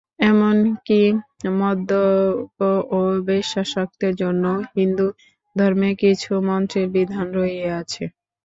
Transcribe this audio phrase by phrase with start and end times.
[0.25, 0.55] এমন
[0.85, 1.01] কি,
[1.55, 2.59] মদ্যপ
[2.91, 8.03] ও বেশ্যাসক্তের জন্যও হিন্দুধর্মে কিছু মন্ত্রের বিধান রহিয়াছে।